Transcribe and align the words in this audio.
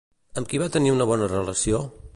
Amb 0.41 0.49
qui 0.53 0.61
tenir 0.77 0.95
una 0.95 1.09
bona 1.13 1.29
relació? 1.37 1.87